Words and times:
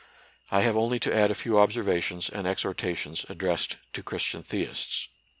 I 0.49 0.61
have 0.61 0.75
only 0.75 0.99
to 1.01 1.15
add 1.15 1.29
a 1.29 1.35
few 1.35 1.59
observations 1.59 2.27
and 2.31 2.47
exhortations 2.47 3.23
addressed 3.29 3.77
to 3.93 4.01
Christian 4.01 4.41
theists. 4.41 5.07